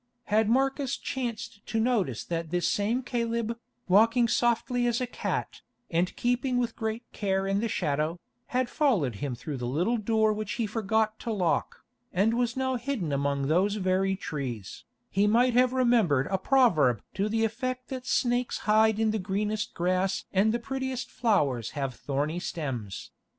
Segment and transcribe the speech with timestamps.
[0.33, 6.15] Had Marcus chanced to notice that this same Caleb, walking softly as a cat, and
[6.15, 10.53] keeping with great care in the shadow, had followed him through the little door which
[10.53, 15.71] he forgot to lock, and was now hidden among those very trees, he might have
[15.71, 20.57] remembered a proverb to the effect that snakes hide in the greenest grass and the
[20.57, 23.11] prettiest flowers have thorny stems.